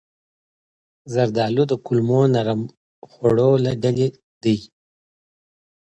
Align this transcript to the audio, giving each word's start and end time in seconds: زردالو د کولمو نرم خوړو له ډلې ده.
زردالو 1.13 1.63
د 1.71 1.73
کولمو 1.85 2.21
نرم 2.33 2.61
خوړو 3.09 3.51
له 3.63 3.71
ډلې 3.81 4.07
ده. 4.43 4.55